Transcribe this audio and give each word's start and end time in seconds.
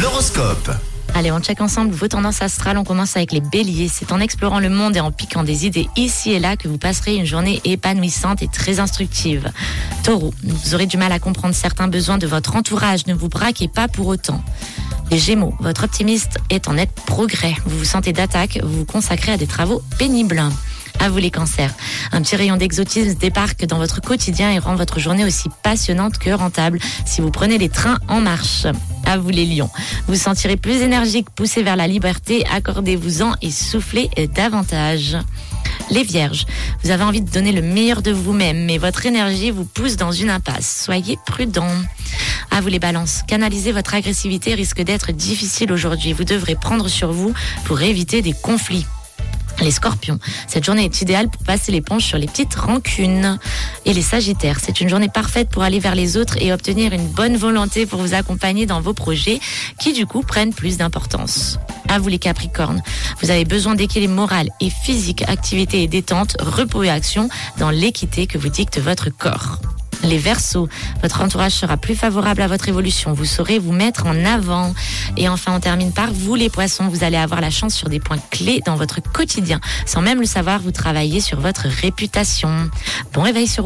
L'horoscope. 0.00 0.70
Allez, 1.14 1.30
on 1.30 1.40
check 1.40 1.60
ensemble 1.60 1.92
vos 1.92 2.08
tendances 2.08 2.40
astrales. 2.40 2.78
On 2.78 2.84
commence 2.84 3.14
avec 3.16 3.30
les 3.30 3.42
béliers. 3.42 3.88
C'est 3.88 4.10
en 4.10 4.20
explorant 4.20 4.58
le 4.58 4.70
monde 4.70 4.96
et 4.96 5.00
en 5.00 5.12
piquant 5.12 5.44
des 5.44 5.66
idées 5.66 5.86
ici 5.96 6.32
et 6.32 6.38
là 6.38 6.56
que 6.56 6.66
vous 6.66 6.78
passerez 6.78 7.16
une 7.16 7.26
journée 7.26 7.60
épanouissante 7.64 8.42
et 8.42 8.48
très 8.48 8.80
instructive. 8.80 9.52
Taureau, 10.02 10.32
vous 10.42 10.74
aurez 10.74 10.86
du 10.86 10.96
mal 10.96 11.12
à 11.12 11.18
comprendre 11.18 11.54
certains 11.54 11.88
besoins 11.88 12.16
de 12.16 12.26
votre 12.26 12.56
entourage. 12.56 13.06
Ne 13.06 13.12
vous 13.12 13.28
braquez 13.28 13.68
pas 13.68 13.86
pour 13.86 14.06
autant. 14.06 14.42
Les 15.10 15.18
Gémeaux, 15.18 15.54
votre 15.60 15.84
optimiste 15.84 16.38
est 16.48 16.68
en 16.68 16.74
net 16.74 16.90
progrès. 17.06 17.54
Vous 17.66 17.78
vous 17.78 17.84
sentez 17.84 18.14
d'attaque, 18.14 18.60
vous 18.62 18.78
vous 18.78 18.84
consacrez 18.86 19.32
à 19.32 19.36
des 19.36 19.46
travaux 19.46 19.82
pénibles. 19.98 20.42
À 21.00 21.10
vous 21.10 21.18
les 21.18 21.30
cancers. 21.30 21.74
Un 22.12 22.22
petit 22.22 22.36
rayon 22.36 22.56
d'exotisme 22.56 23.14
débarque 23.14 23.66
dans 23.66 23.78
votre 23.78 24.00
quotidien 24.00 24.50
et 24.50 24.58
rend 24.58 24.74
votre 24.74 25.00
journée 25.00 25.26
aussi 25.26 25.50
passionnante 25.62 26.16
que 26.16 26.30
rentable 26.30 26.78
si 27.04 27.20
vous 27.20 27.30
prenez 27.30 27.58
les 27.58 27.68
trains 27.68 27.98
en 28.08 28.22
marche. 28.22 28.66
Vous 29.18 29.30
les 29.30 29.46
lions. 29.46 29.70
Vous 30.06 30.14
sentirez 30.14 30.56
plus 30.56 30.82
énergique, 30.82 31.28
poussé 31.30 31.62
vers 31.62 31.76
la 31.76 31.86
liberté, 31.86 32.44
accordez-vous-en 32.52 33.34
et 33.42 33.50
soufflez 33.50 34.10
davantage. 34.34 35.16
Les 35.90 36.04
vierges, 36.04 36.46
vous 36.82 36.90
avez 36.90 37.04
envie 37.04 37.20
de 37.20 37.30
donner 37.30 37.52
le 37.52 37.62
meilleur 37.62 38.02
de 38.02 38.12
vous-même, 38.12 38.64
mais 38.64 38.78
votre 38.78 39.04
énergie 39.06 39.50
vous 39.50 39.64
pousse 39.64 39.96
dans 39.96 40.12
une 40.12 40.30
impasse. 40.30 40.82
Soyez 40.84 41.18
prudent. 41.26 41.68
À 42.50 42.60
vous 42.60 42.68
les 42.68 42.78
balances, 42.78 43.22
canaliser 43.26 43.72
votre 43.72 43.94
agressivité 43.94 44.54
risque 44.54 44.82
d'être 44.82 45.12
difficile 45.12 45.72
aujourd'hui. 45.72 46.12
Vous 46.12 46.24
devrez 46.24 46.54
prendre 46.54 46.88
sur 46.88 47.12
vous 47.12 47.34
pour 47.64 47.80
éviter 47.82 48.22
des 48.22 48.32
conflits. 48.32 48.86
Les 49.60 49.70
scorpions, 49.70 50.18
cette 50.48 50.64
journée 50.64 50.84
est 50.84 51.02
idéale 51.02 51.28
pour 51.28 51.42
passer 51.44 51.70
l'éponge 51.70 52.04
sur 52.04 52.18
les 52.18 52.26
petites 52.26 52.54
rancunes. 52.54 53.38
Et 53.84 53.92
les 53.92 54.02
sagittaires, 54.02 54.58
c'est 54.60 54.80
une 54.80 54.88
journée 54.88 55.08
parfaite 55.08 55.48
pour 55.50 55.62
aller 55.62 55.78
vers 55.78 55.94
les 55.94 56.16
autres 56.16 56.36
et 56.40 56.52
obtenir 56.52 56.92
une 56.92 57.06
bonne 57.06 57.36
volonté 57.36 57.86
pour 57.86 58.00
vous 58.00 58.14
accompagner 58.14 58.66
dans 58.66 58.80
vos 58.80 58.92
projets 58.92 59.40
qui 59.78 59.92
du 59.92 60.06
coup 60.06 60.22
prennent 60.22 60.54
plus 60.54 60.78
d'importance. 60.78 61.58
À 61.88 61.98
vous 61.98 62.08
les 62.08 62.18
capricornes, 62.18 62.82
vous 63.20 63.30
avez 63.30 63.44
besoin 63.44 63.74
d'équilibre 63.74 64.14
moral 64.14 64.48
et 64.60 64.70
physique, 64.70 65.22
activité 65.28 65.82
et 65.82 65.88
détente, 65.88 66.36
repos 66.40 66.82
et 66.82 66.90
action 66.90 67.28
dans 67.58 67.70
l'équité 67.70 68.26
que 68.26 68.38
vous 68.38 68.48
dicte 68.48 68.80
votre 68.80 69.10
corps. 69.10 69.58
Les 70.02 70.18
Verseaux, 70.18 70.68
votre 71.00 71.20
entourage 71.20 71.52
sera 71.52 71.76
plus 71.76 71.94
favorable 71.94 72.42
à 72.42 72.48
votre 72.48 72.68
évolution. 72.68 73.12
Vous 73.12 73.24
saurez 73.24 73.58
vous 73.58 73.72
mettre 73.72 74.06
en 74.06 74.24
avant. 74.24 74.74
Et 75.16 75.28
enfin, 75.28 75.54
on 75.54 75.60
termine 75.60 75.92
par 75.92 76.12
vous, 76.12 76.34
les 76.34 76.50
Poissons. 76.50 76.88
Vous 76.88 77.04
allez 77.04 77.16
avoir 77.16 77.40
la 77.40 77.50
chance 77.50 77.74
sur 77.74 77.88
des 77.88 78.00
points 78.00 78.18
clés 78.30 78.60
dans 78.64 78.76
votre 78.76 79.00
quotidien. 79.00 79.60
Sans 79.86 80.02
même 80.02 80.20
le 80.20 80.26
savoir, 80.26 80.60
vous 80.60 80.72
travaillez 80.72 81.20
sur 81.20 81.40
votre 81.40 81.68
réputation. 81.68 82.70
Bon 83.12 83.22
réveil 83.22 83.46
sur 83.46 83.60